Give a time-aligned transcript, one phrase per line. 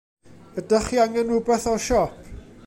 [0.61, 2.35] Ydach chi angen r'wbath o'r siop?